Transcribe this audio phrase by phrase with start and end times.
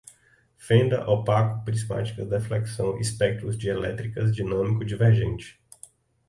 [0.57, 5.61] fenda, opaco, prismáticas, deflexão, espectros, dielétricas, dinâmico, divergente